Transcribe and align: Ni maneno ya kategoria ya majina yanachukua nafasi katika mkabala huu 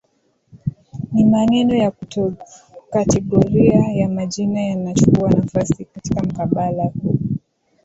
Ni 1.11 1.25
maneno 1.25 1.75
ya 1.75 1.91
kategoria 2.91 3.87
ya 3.93 4.09
majina 4.09 4.61
yanachukua 4.61 5.29
nafasi 5.29 5.85
katika 5.85 6.21
mkabala 6.23 6.83
huu 6.83 7.19